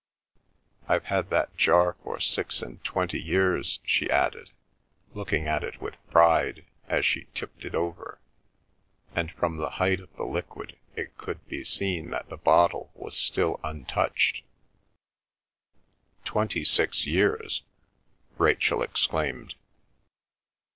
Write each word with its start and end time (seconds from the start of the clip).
I've 0.87 1.03
had 1.03 1.29
that 1.29 1.55
jar 1.55 1.95
for 2.01 2.19
six 2.19 2.63
and 2.63 2.83
twenty 2.83 3.19
years," 3.19 3.79
she 3.85 4.09
added, 4.09 4.49
looking 5.13 5.47
at 5.47 5.63
it 5.63 5.79
with 5.79 5.95
pride, 6.09 6.65
as 6.87 7.05
she 7.05 7.27
tipped 7.35 7.65
it 7.65 7.75
over, 7.75 8.17
and 9.13 9.31
from 9.31 9.57
the 9.57 9.69
height 9.77 9.99
of 9.99 10.11
the 10.15 10.23
liquid 10.23 10.75
it 10.95 11.15
could 11.19 11.47
be 11.47 11.63
seen 11.63 12.09
that 12.09 12.29
the 12.29 12.37
bottle 12.37 12.89
was 12.95 13.15
still 13.15 13.59
untouched. 13.63 14.41
"Twenty 16.25 16.63
six 16.63 17.05
years?" 17.05 17.61
Rachel 18.39 18.81
exclaimed. 18.81 19.53